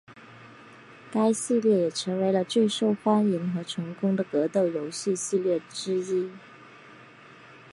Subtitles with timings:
[1.11, 6.31] 该系列也成为了最受欢迎和成功的格斗游戏系列之一。